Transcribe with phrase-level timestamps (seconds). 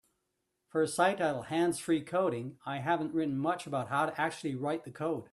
[0.67, 4.83] For a site titled Hands-Free Coding, I haven't written much about How To Actually Write
[4.83, 5.29] The Code.